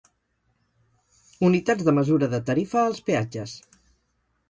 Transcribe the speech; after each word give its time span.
Unitats 1.51 1.87
de 1.89 1.95
mesura 1.99 2.33
de 2.35 2.43
tarifa 2.51 2.83
als 2.89 3.07
peatges. 3.11 3.59